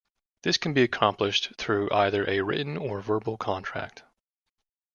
[0.41, 4.01] This can be accomplished through either a written or verbal contract.